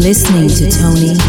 [0.00, 1.19] listening to Tony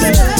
[0.00, 0.39] Yeah.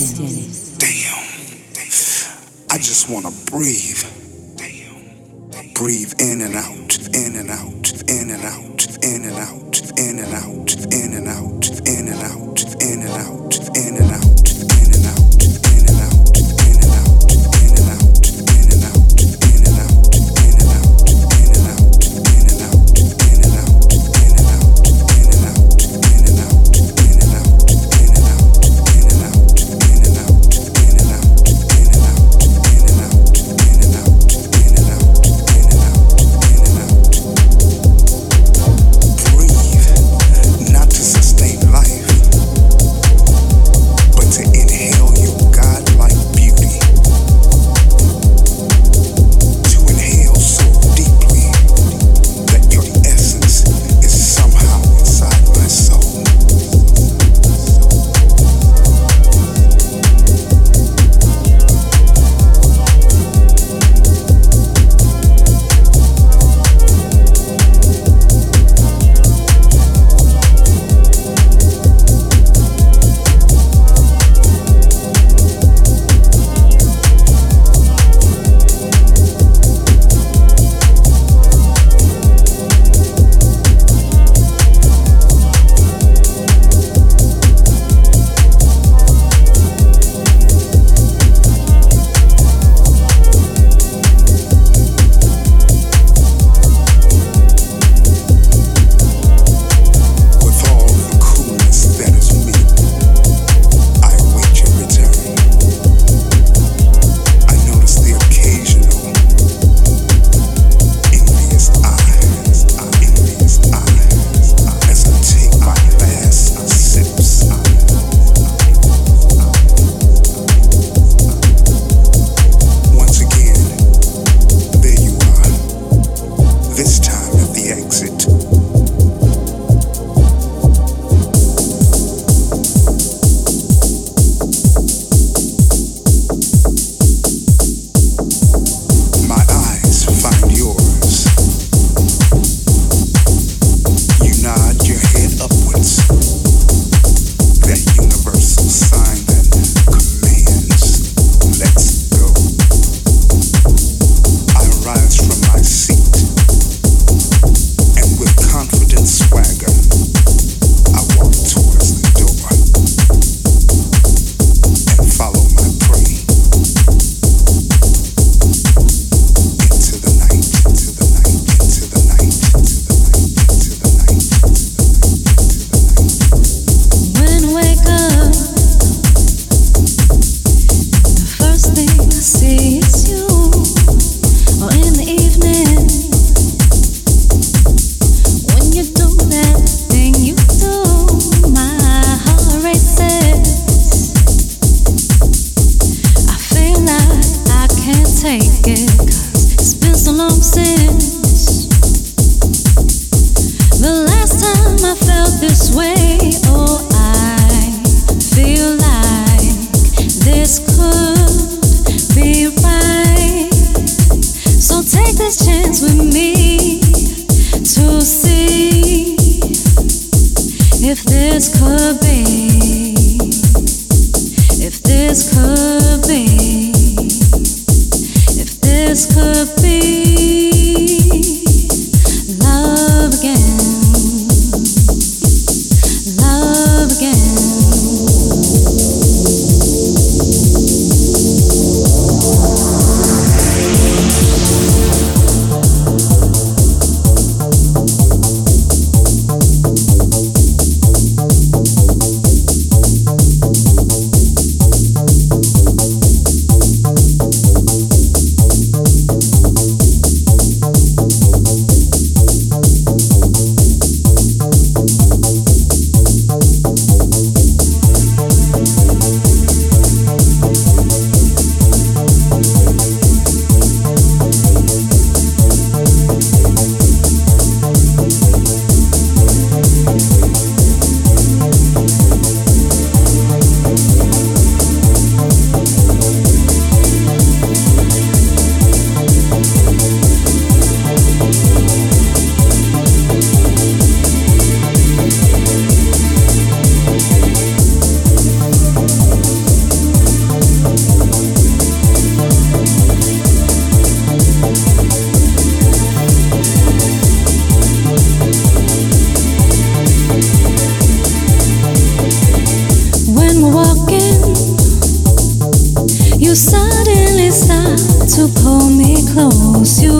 [316.31, 317.77] To suddenly start
[318.07, 319.83] to pull me close.
[319.83, 319.99] You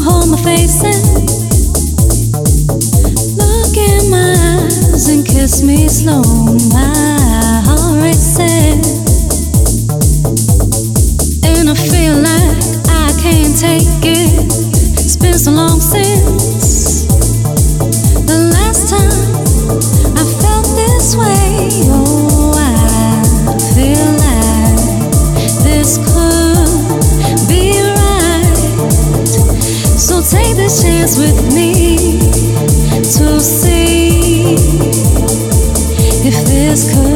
[0.00, 1.04] hold my face and
[3.36, 4.32] look in my
[4.64, 6.22] eyes and kiss me slow.
[6.72, 8.80] My heart races,
[11.44, 14.48] and I feel like I can't take it.
[15.04, 17.04] It's been so long since
[18.24, 21.37] the last time I felt this way.
[36.68, 37.07] This could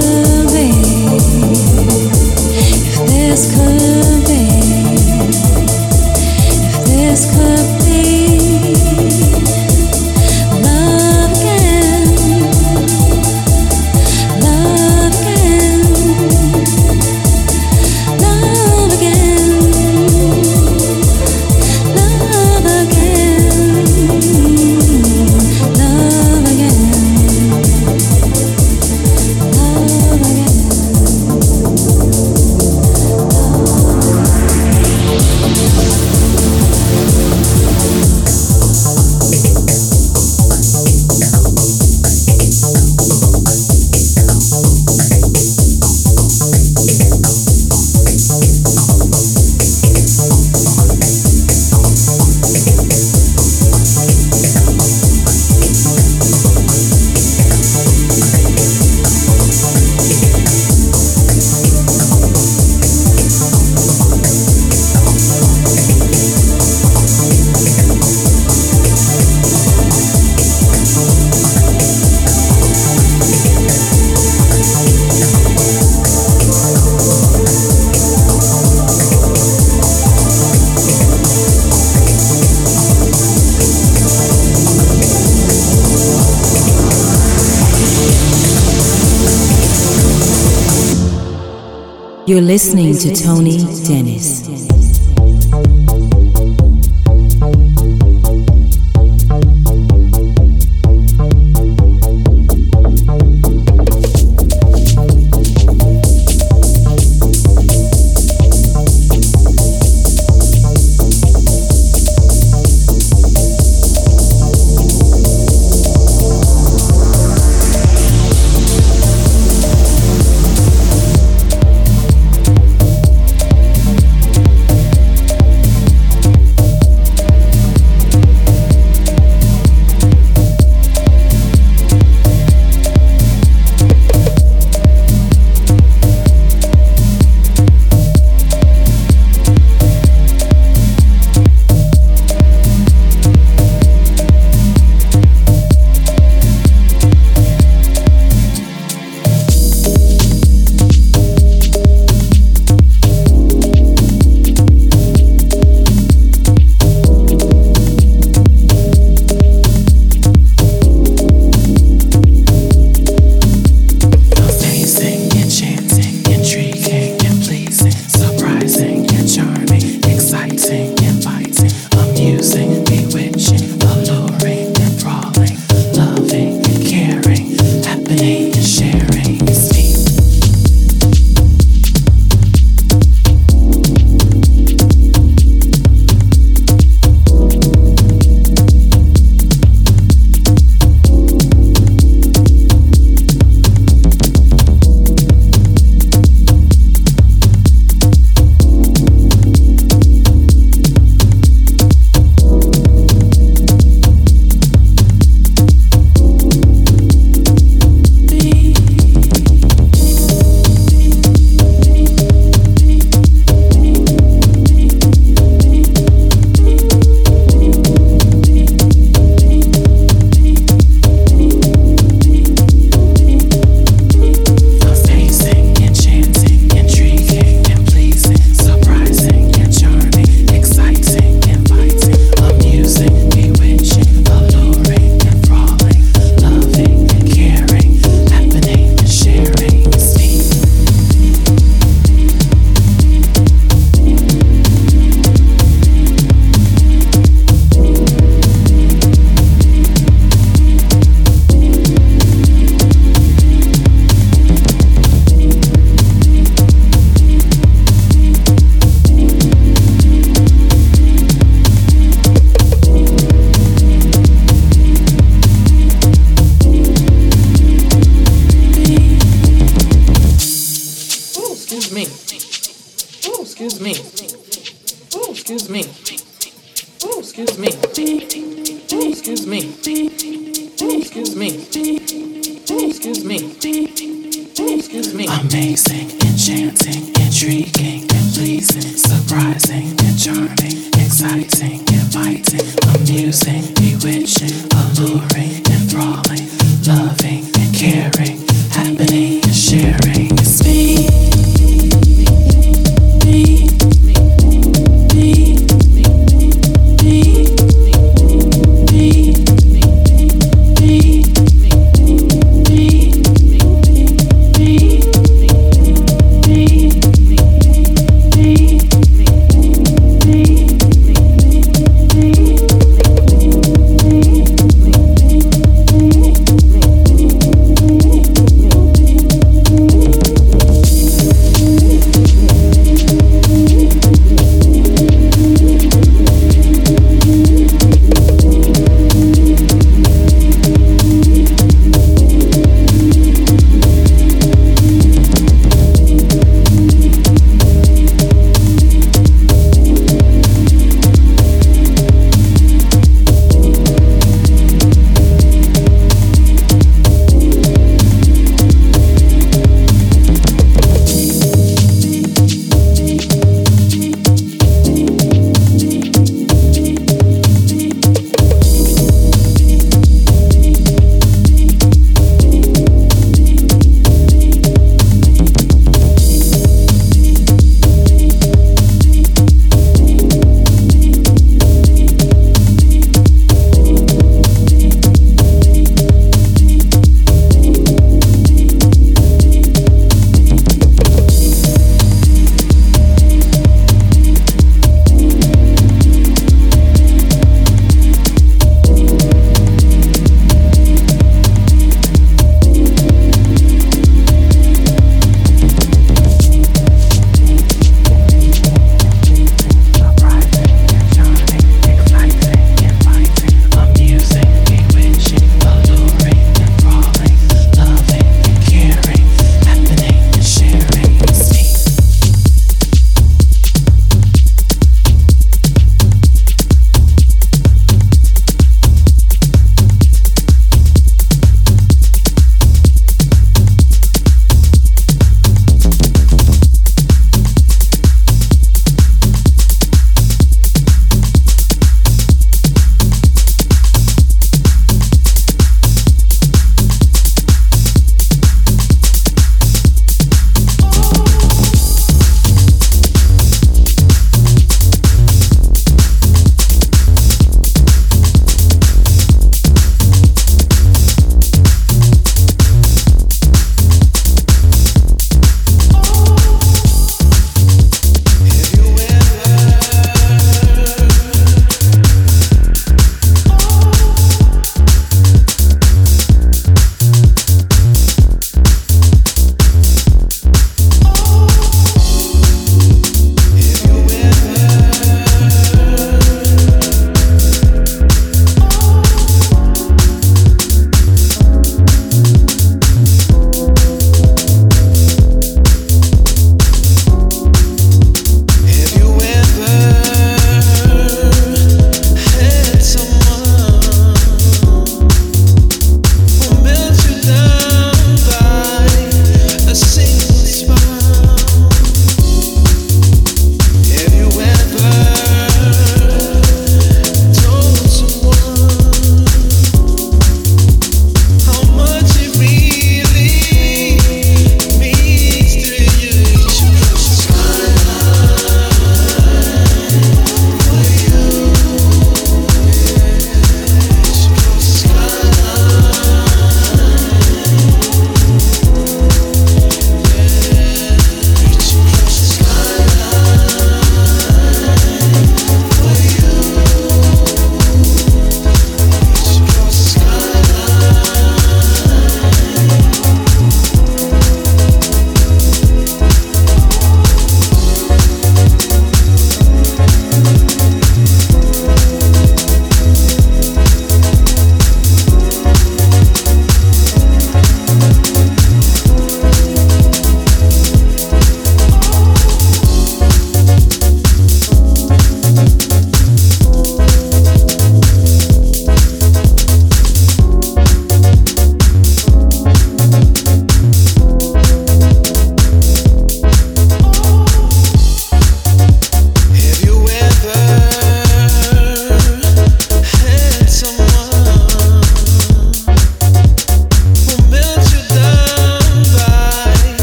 [92.52, 93.61] listening to Tony